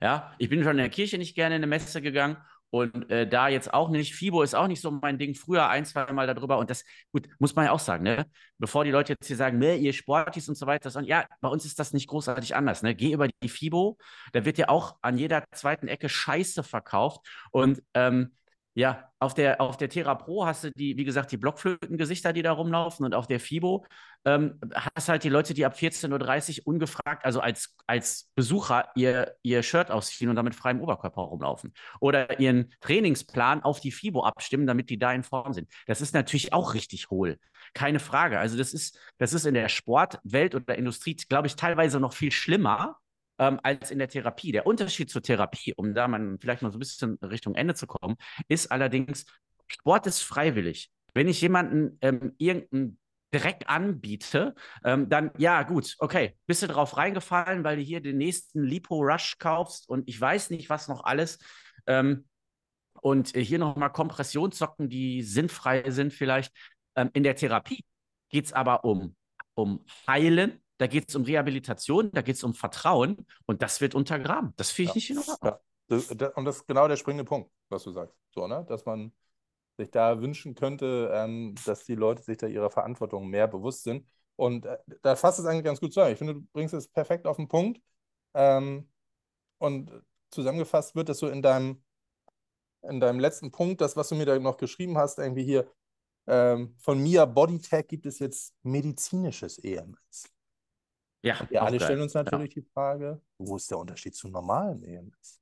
[0.00, 2.36] Ja, ich bin schon in der Kirche nicht gerne in eine Messe gegangen
[2.74, 4.16] und äh, da jetzt auch nicht.
[4.16, 5.36] FIBO ist auch nicht so mein Ding.
[5.36, 6.58] Früher ein, zwei Mal darüber.
[6.58, 8.26] Und das, gut, muss man ja auch sagen, ne?
[8.58, 10.90] Bevor die Leute jetzt hier sagen, ne, ihr Sportis und so weiter.
[10.90, 12.82] Das, ja, bei uns ist das nicht großartig anders.
[12.82, 12.96] Ne?
[12.96, 13.96] Geh über die FIBO.
[14.32, 17.24] Da wird ja auch an jeder zweiten Ecke Scheiße verkauft.
[17.52, 18.32] Und ähm,
[18.74, 22.42] ja, auf der, auf der Terra Pro hast du die, wie gesagt, die Blockflötengesichter, die
[22.42, 23.86] da rumlaufen und auf der FIBO
[24.24, 24.58] ähm,
[24.96, 29.62] hast halt die Leute, die ab 14.30 Uhr ungefragt, also als, als Besucher, ihr, ihr
[29.62, 31.72] Shirt ausziehen und damit freiem Oberkörper rumlaufen.
[32.00, 35.70] Oder ihren Trainingsplan auf die FIBO abstimmen, damit die da in Form sind.
[35.86, 37.38] Das ist natürlich auch richtig hohl.
[37.74, 38.40] Keine Frage.
[38.40, 42.32] Also das ist, das ist in der Sportwelt oder Industrie, glaube ich, teilweise noch viel
[42.32, 42.98] schlimmer,
[43.38, 44.52] ähm, als in der Therapie.
[44.52, 47.86] Der Unterschied zur Therapie, um da mal vielleicht mal so ein bisschen Richtung Ende zu
[47.86, 48.16] kommen,
[48.48, 49.26] ist allerdings,
[49.66, 50.90] Sport ist freiwillig.
[51.14, 52.98] Wenn ich jemanden ähm, irgendeinen
[53.30, 58.18] Dreck anbiete, ähm, dann ja, gut, okay, bist du drauf reingefallen, weil du hier den
[58.18, 61.38] nächsten Lipo Rush kaufst und ich weiß nicht, was noch alles.
[61.86, 62.26] Ähm,
[63.00, 66.52] und hier nochmal Kompressionssocken, die sinnfrei sind vielleicht.
[66.94, 67.84] Ähm, in der Therapie
[68.30, 69.16] geht es aber um,
[69.54, 73.94] um Heilen, da geht es um Rehabilitation, da geht es um Vertrauen und das wird
[73.94, 74.52] untergraben.
[74.56, 75.16] Das finde ich ja.
[75.16, 75.52] nicht in Ordnung.
[75.52, 75.60] Ja.
[75.86, 78.16] Das, das, und das ist genau der springende Punkt, was du sagst.
[78.34, 78.64] So, ne?
[78.68, 79.12] Dass man
[79.76, 84.06] sich da wünschen könnte, ähm, dass die Leute sich da ihrer Verantwortung mehr bewusst sind.
[84.36, 86.12] Und äh, da fasst es eigentlich ganz gut zusammen.
[86.12, 87.80] Ich finde, du bringst es perfekt auf den Punkt.
[88.34, 88.88] Ähm,
[89.58, 89.90] und
[90.30, 91.82] zusammengefasst wird das so in deinem,
[92.82, 95.70] in deinem letzten Punkt, das, was du mir da noch geschrieben hast, irgendwie hier,
[96.26, 100.33] ähm, von Mia Bodytech gibt es jetzt medizinisches EMS.
[101.24, 101.86] Ja, wir alle geil.
[101.86, 102.60] stellen uns natürlich ja.
[102.60, 105.40] die Frage, wo ist der Unterschied zu normalen EMS?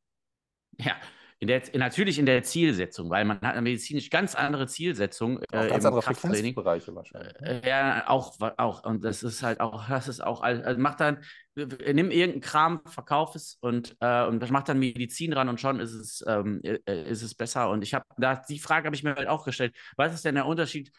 [0.79, 0.95] Ja,
[1.40, 5.38] in der, natürlich in der Zielsetzung, weil man hat eine medizinisch ganz andere Zielsetzung.
[5.38, 7.33] Auch äh, ganz andere Frequenzbereiche wahrscheinlich.
[7.40, 7.64] Ne?
[7.64, 8.85] Äh, ja, auch, auch.
[8.85, 11.25] Und das ist halt auch, das ist auch, also macht dann,
[11.57, 15.81] nimm irgendeinen Kram, verkauf es und, äh, und das macht dann Medizin dran und schon
[15.81, 17.71] ist es, ähm, äh, ist es besser.
[17.71, 20.37] Und ich habe, da die Frage habe ich mir halt auch gestellt, was ist denn
[20.37, 20.92] der Unterschied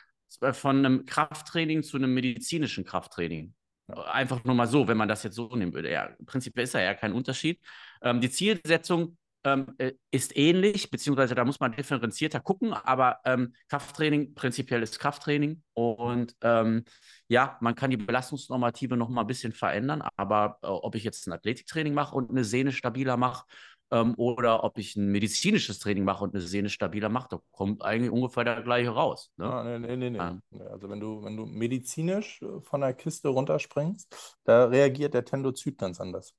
[0.51, 3.53] von einem Krafttraining zu einem medizinischen Krafttraining?
[3.93, 5.91] Einfach nur mal so, wenn man das jetzt so nehmen würde.
[5.91, 7.59] Ja, prinzipiell ist da ja kein Unterschied.
[8.01, 13.53] Ähm, die Zielsetzung ähm, äh, ist ähnlich, beziehungsweise da muss man differenzierter gucken, aber ähm,
[13.69, 16.85] Krafttraining prinzipiell ist Krafttraining und ähm,
[17.27, 21.27] ja, man kann die Belastungsnormative noch mal ein bisschen verändern, aber äh, ob ich jetzt
[21.27, 23.45] ein Athletiktraining mache und eine Sehne stabiler mache
[23.93, 27.83] ähm, oder ob ich ein medizinisches Training mache und eine Sehne stabiler mache, da kommt
[27.83, 29.31] eigentlich ungefähr der gleiche raus.
[29.37, 29.45] Ne?
[29.45, 30.19] Ah, nee, nee, nee, nee.
[30.19, 30.39] Ah.
[30.71, 35.77] Also wenn du, wenn du medizinisch äh, von der Kiste runterspringst, da reagiert der Tendozyt
[35.77, 36.33] ganz anders.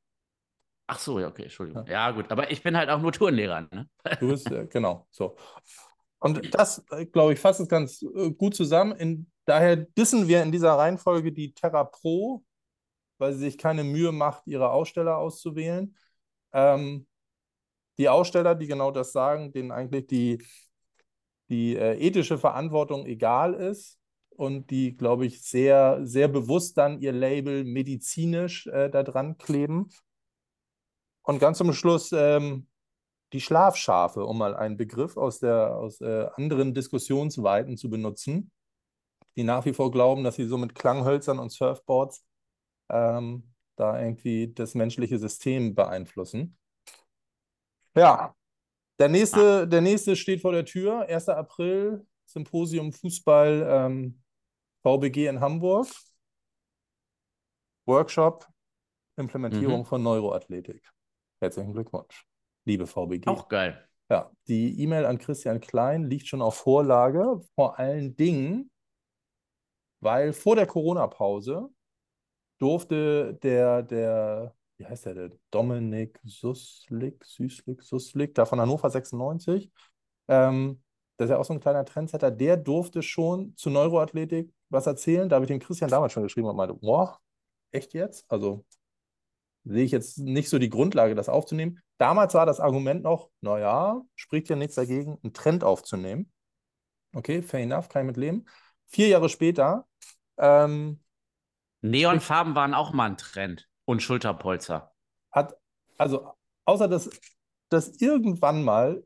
[0.88, 1.87] Ach so, ja, okay, Entschuldigung.
[1.87, 3.69] Ja, ja gut, aber ich bin halt auch nur Turnlehrer.
[3.71, 3.88] Ne?
[4.21, 5.37] Du bist, äh, genau, so.
[6.19, 8.05] Und das, äh, glaube ich, fasst es ganz
[8.37, 8.97] gut zusammen.
[8.97, 12.43] In, daher dissen wir in dieser Reihenfolge die Terra Pro,
[13.19, 15.97] weil sie sich keine Mühe macht, ihre Aussteller auszuwählen.
[16.53, 17.07] Ähm,
[17.99, 20.45] die Aussteller, die genau das sagen, denen eigentlich die,
[21.49, 23.99] die äh, ethische Verantwortung egal ist,
[24.37, 29.91] und die, glaube ich, sehr, sehr bewusst dann ihr Label medizinisch äh, da dran kleben.
[31.23, 32.67] Und ganz zum Schluss ähm,
[33.33, 38.51] die Schlafschafe, um mal einen Begriff aus, der, aus äh, anderen Diskussionsweiten zu benutzen,
[39.37, 42.25] die nach wie vor glauben, dass sie so mit Klanghölzern und Surfboards
[42.91, 46.57] ähm, da irgendwie das menschliche System beeinflussen.
[47.97, 48.35] Ja,
[48.99, 49.67] der nächste, ah.
[49.67, 51.29] der nächste steht vor der Tür, 1.
[51.29, 54.23] April, Symposium Fußball ähm,
[54.83, 55.89] VBG in Hamburg.
[57.87, 58.47] Workshop
[59.17, 59.85] Implementierung mhm.
[59.85, 60.91] von Neuroathletik.
[61.41, 62.27] Herzlichen Glückwunsch,
[62.65, 63.29] liebe VBG.
[63.29, 63.87] Auch geil.
[64.11, 68.71] Ja, die E-Mail an Christian Klein liegt schon auf Vorlage, vor allen Dingen,
[70.01, 71.71] weil vor der Corona-Pause
[72.59, 79.71] durfte der, der, wie heißt der, der Dominik Suslik, Süßlik, Suslik, da von Hannover 96,
[80.29, 80.83] ähm,
[81.17, 85.29] das ist ja auch so ein kleiner Trendsetter, der durfte schon zu Neuroathletik was erzählen.
[85.29, 87.21] Da habe ich dem Christian damals schon geschrieben und meinte, boah,
[87.71, 88.25] echt jetzt?
[88.29, 88.65] Also
[89.65, 91.81] sehe ich jetzt nicht so die Grundlage, das aufzunehmen.
[91.99, 96.33] Damals war das Argument noch, naja, spricht ja nichts dagegen, einen Trend aufzunehmen.
[97.15, 98.47] Okay, fair enough, kann ich mit leben.
[98.89, 99.87] Vier Jahre später.
[100.37, 101.01] Ähm,
[101.81, 104.92] Neonfarben waren auch mal ein Trend und Schulterpolster.
[105.33, 105.57] Hat,
[105.99, 106.33] also,
[106.64, 107.11] außer dass,
[107.68, 109.05] dass irgendwann mal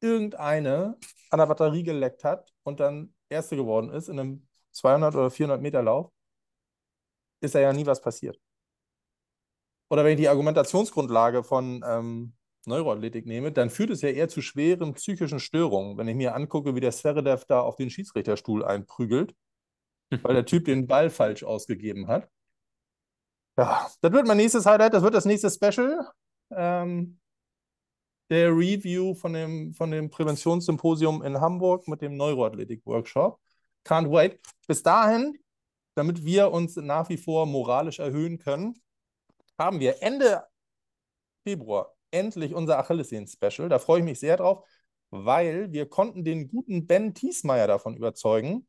[0.00, 0.96] irgendeine
[1.30, 5.60] an der Batterie geleckt hat und dann Erste geworden ist in einem 200 oder 400
[5.60, 6.10] Meter Lauf,
[7.40, 8.38] ist da ja nie was passiert.
[9.90, 12.34] Oder wenn ich die Argumentationsgrundlage von ähm,
[12.66, 15.96] Neuroathletik nehme, dann führt es ja eher zu schweren psychischen Störungen.
[15.96, 19.34] Wenn ich mir angucke, wie der Sveredev da auf den Schiedsrichterstuhl einprügelt,
[20.22, 22.28] weil der Typ den Ball falsch ausgegeben hat.
[23.58, 26.08] Ja, das wird mein nächstes Highlight, das wird das nächste Special.
[26.52, 27.18] Ähm,
[28.30, 33.40] der Review von dem, von dem Präventionssymposium in Hamburg mit dem Neuroathletik-Workshop.
[33.84, 34.38] Can't wait.
[34.68, 35.38] Bis dahin,
[35.96, 38.80] damit wir uns nach wie vor moralisch erhöhen können,
[39.58, 40.44] haben wir Ende
[41.42, 43.68] Februar endlich unser Achillessehnen-Special.
[43.68, 44.64] Da freue ich mich sehr drauf,
[45.10, 48.68] weil wir konnten den guten Ben Thiesmeier davon überzeugen,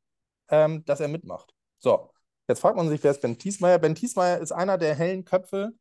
[0.50, 1.54] ähm, dass er mitmacht.
[1.78, 2.10] So,
[2.50, 3.80] jetzt fragt man sich, wer ist Ben Thiesmeier?
[3.80, 5.74] Ben Thiesmeier ist einer der hellen Köpfe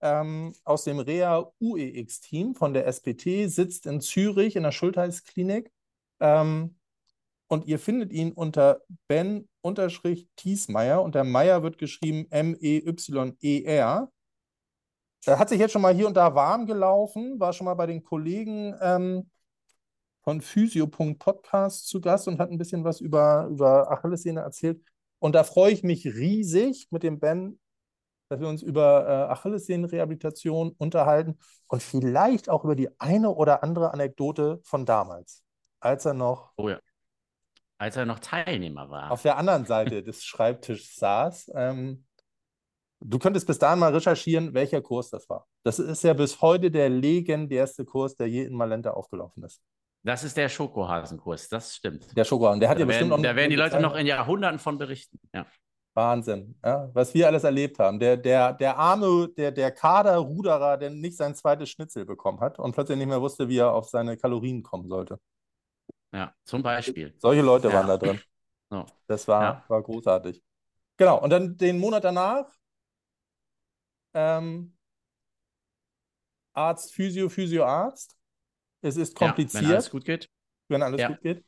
[0.00, 5.70] ähm, aus dem Rea UEX-Team von der SPT, sitzt in Zürich in der Schultheißklinik.
[6.20, 6.76] Ähm,
[7.48, 14.10] und ihr findet ihn unter Ben-Thiesmeier und der Meier wird geschrieben M-E-Y-E-R.
[15.26, 17.86] Er hat sich jetzt schon mal hier und da warm gelaufen, war schon mal bei
[17.86, 19.30] den Kollegen ähm,
[20.22, 24.82] von Physio.podcast zu Gast und hat ein bisschen was über, über Achillessehne erzählt.
[25.24, 27.58] Und da freue ich mich riesig mit dem Ben,
[28.28, 33.94] dass wir uns über äh, Achillessehnenrehabilitation unterhalten und vielleicht auch über die eine oder andere
[33.94, 35.42] Anekdote von damals,
[35.80, 36.78] als er noch oh ja
[37.78, 39.12] als er noch Teilnehmer war.
[39.12, 41.52] Auf der anderen Seite des Schreibtischs saß.
[41.54, 42.04] Ähm,
[43.00, 45.48] du könntest bis dahin mal recherchieren, welcher Kurs das war.
[45.62, 49.62] Das ist ja bis heute der legendärste Kurs, der je in Malenta aufgelaufen ist.
[50.04, 52.14] Das ist der Schokohasenkurs, das stimmt.
[52.14, 53.28] Der Schokohasen, der hat da ja bestimmt werden, noch.
[53.28, 55.18] Da werden die Leute noch in Jahrhunderten von berichten.
[55.32, 55.46] Ja.
[55.94, 57.98] Wahnsinn, ja, was wir alles erlebt haben.
[57.98, 62.72] Der, der, der arme, der, der Kaderruderer, der nicht sein zweites Schnitzel bekommen hat und
[62.72, 65.18] plötzlich nicht mehr wusste, wie er auf seine Kalorien kommen sollte.
[66.12, 67.14] Ja, zum Beispiel.
[67.18, 67.74] Solche Leute ja.
[67.74, 68.20] waren da drin.
[68.70, 68.86] So.
[69.06, 69.64] Das war, ja.
[69.68, 70.42] war großartig.
[70.96, 72.50] Genau, und dann den Monat danach
[74.14, 74.74] ähm,
[76.54, 78.16] Arzt, Physio, Physioarzt.
[78.84, 79.62] Es ist kompliziert.
[79.62, 80.28] Ja, wenn alles gut geht.
[80.68, 81.44] Wenn alles gut geht.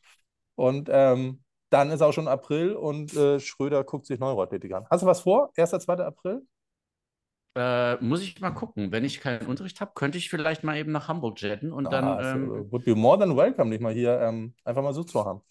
[0.54, 4.86] Und ähm, dann ist auch schon April und äh, Schröder guckt sich Neuroathletik an.
[4.90, 5.52] Hast du was vor?
[5.56, 5.70] 1.
[5.70, 5.94] 2.
[5.98, 6.46] April?
[7.54, 8.90] Äh, muss ich mal gucken.
[8.90, 11.90] Wenn ich keinen Unterricht habe, könnte ich vielleicht mal eben nach Hamburg jetten und ah,
[11.90, 12.24] dann.
[12.24, 15.42] Ähm, would be more than welcome, dich mal hier ähm, einfach mal so zu haben.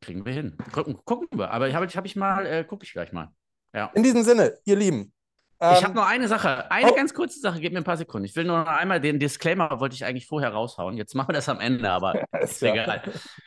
[0.00, 0.56] Kriegen wir hin.
[0.72, 1.50] Gucken, gucken wir.
[1.50, 3.30] Aber habe ich, hab ich mal, äh, gucke ich gleich mal.
[3.74, 3.90] Ja.
[3.94, 5.12] In diesem Sinne, ihr Lieben.
[5.60, 6.94] Ähm, ich habe noch eine Sache, eine oh.
[6.94, 8.24] ganz kurze Sache, gib mir ein paar Sekunden.
[8.24, 10.96] Ich will nur noch einmal den Disclaimer, wollte ich eigentlich vorher raushauen.
[10.96, 12.72] Jetzt machen wir das am Ende, aber ist ja.
[12.72, 13.02] egal.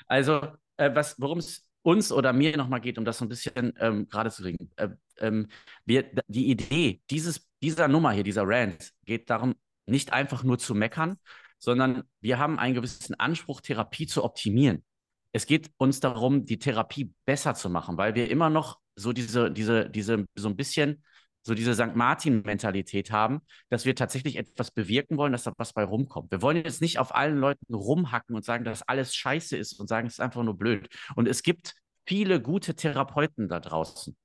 [0.08, 0.42] Also,
[0.78, 4.30] äh, worum es uns oder mir nochmal geht, um das so ein bisschen ähm, gerade
[4.30, 4.70] zu kriegen.
[4.76, 5.48] Äh, ähm,
[5.86, 10.76] wir, die Idee dieses, dieser Nummer hier, dieser Rant, geht darum, nicht einfach nur zu
[10.76, 11.18] meckern,
[11.58, 14.84] sondern wir haben einen gewissen Anspruch, Therapie zu optimieren.
[15.32, 19.52] Es geht uns darum, die Therapie besser zu machen, weil wir immer noch so diese,
[19.52, 21.04] diese, diese, so ein bisschen
[21.44, 21.96] so diese St.
[21.96, 26.32] Martin-Mentalität haben, dass wir tatsächlich etwas bewirken wollen, dass da was bei rumkommt.
[26.32, 29.88] Wir wollen jetzt nicht auf allen Leuten rumhacken und sagen, dass alles scheiße ist und
[29.88, 30.90] sagen, es ist einfach nur blöd.
[31.16, 31.74] Und es gibt
[32.06, 34.16] viele gute Therapeuten da draußen.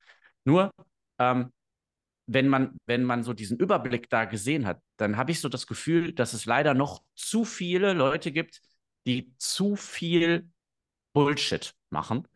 [0.45, 0.73] Nur,
[1.19, 1.53] ähm,
[2.27, 5.67] wenn man, wenn man so diesen Überblick da gesehen hat, dann habe ich so das
[5.67, 8.61] Gefühl, dass es leider noch zu viele Leute gibt,
[9.07, 10.49] die zu viel
[11.13, 12.27] Bullshit machen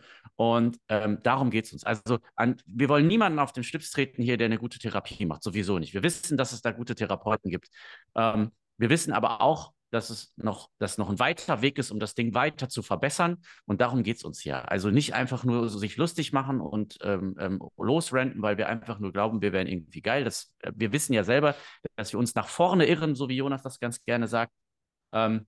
[0.41, 1.85] Und ähm, darum geht es uns.
[1.85, 5.43] Also an, wir wollen niemanden auf den Schlips treten hier, der eine gute Therapie macht.
[5.43, 5.93] Sowieso nicht.
[5.93, 7.69] Wir wissen, dass es da gute Therapeuten gibt.
[8.15, 12.01] Ähm, wir wissen aber auch, dass es noch, dass noch ein weiter Weg ist, um
[12.01, 13.43] das Ding weiter zu verbessern.
[13.67, 14.63] Und darum geht es uns ja.
[14.63, 18.99] Also nicht einfach nur so sich lustig machen und ähm, ähm, losrenten, weil wir einfach
[18.99, 20.25] nur glauben, wir wären irgendwie geil.
[20.25, 21.55] Das, äh, wir wissen ja selber,
[21.97, 24.55] dass wir uns nach vorne irren, so wie Jonas das ganz gerne sagt.
[25.13, 25.47] Ähm,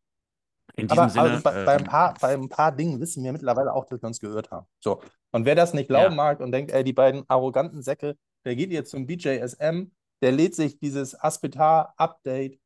[0.77, 1.23] in diesem aber, Sinne.
[1.25, 4.03] Also bei, äh, bei, ein paar, bei ein paar Dingen wissen wir mittlerweile auch, dass
[4.03, 4.67] wir uns gehört haben.
[4.81, 5.01] So.
[5.31, 6.17] Und wer das nicht glauben ja.
[6.17, 9.91] mag und denkt, ey, die beiden arroganten Säcke, der geht jetzt zum BJSM,
[10.23, 12.59] der lädt sich dieses Aspetar-Update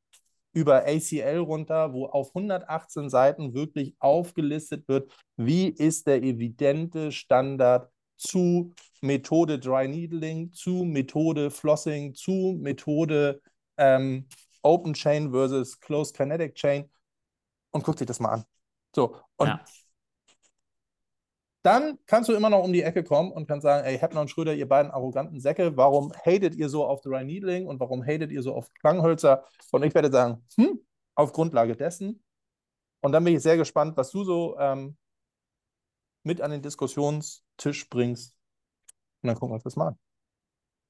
[0.52, 7.90] über ACL runter, wo auf 118 Seiten wirklich aufgelistet wird, wie ist der evidente Standard
[8.16, 13.42] zu Methode Dry Needling, zu Methode Flossing, zu Methode
[13.76, 14.26] ähm,
[14.62, 16.88] Open Chain versus Closed Kinetic Chain
[17.76, 18.44] und guck dir das mal an.
[18.94, 19.64] So, und ja.
[21.62, 24.30] dann kannst du immer noch um die Ecke kommen und kannst sagen, ey, Heppner und
[24.30, 28.32] Schröder, ihr beiden arroganten Säcke, warum hatet ihr so auf Dry Needling und warum hatet
[28.32, 29.44] ihr so auf Klanghölzer?
[29.70, 30.80] Und ich werde sagen, hm,
[31.14, 32.22] auf Grundlage dessen.
[33.00, 34.96] Und dann bin ich sehr gespannt, was du so ähm,
[36.22, 38.34] mit an den Diskussionstisch bringst.
[39.22, 39.98] Und dann gucken wir uns das mal an.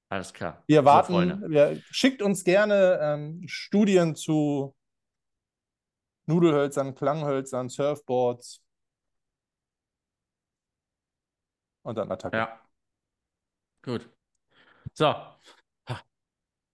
[0.08, 0.62] Alles klar.
[0.68, 4.76] Wir warten, so, wir, schickt uns gerne ähm, Studien zu
[6.26, 8.62] Nudelhölzern, Klanghölzern, Surfboards
[11.82, 12.36] und dann Attacke.
[12.36, 12.60] Ja.
[13.82, 14.08] Gut.
[14.92, 15.14] So.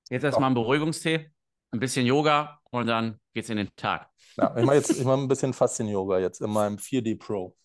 [0.08, 1.30] Jetzt erstmal ein Beruhigungstee,
[1.70, 4.10] ein bisschen Yoga und dann geht's in den Tag.
[4.36, 7.56] Ja, ich mache jetzt ich mach ein bisschen Faszien-Yoga jetzt in meinem 4D Pro.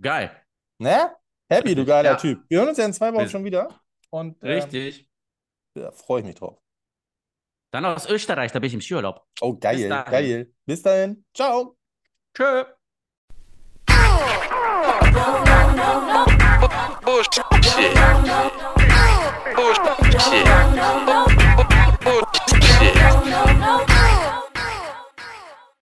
[0.00, 0.30] Geil.
[0.78, 1.14] Ne?
[1.48, 2.16] Happy, du geiler ja.
[2.16, 2.44] Typ.
[2.48, 3.80] Wir hören uns ja in zwei Wochen schon wieder.
[4.10, 5.08] Und, ähm, Richtig.
[5.74, 6.60] Ja, freue ich mich drauf.
[7.70, 9.24] Dann aus Österreich, da bin ich im Skiurlaub.
[9.40, 10.52] Oh, geil, geil.
[10.66, 11.24] Bis dahin.
[11.34, 11.76] Ciao.
[12.34, 12.64] Tschö.
[17.04, 17.44] Bullshit.
[19.54, 21.29] Bullshit.